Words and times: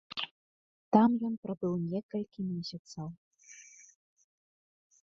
Там 0.97 1.09
ён 1.29 1.33
прабыў 1.43 1.73
некалькі 1.93 2.39
месяцаў. 2.51 3.07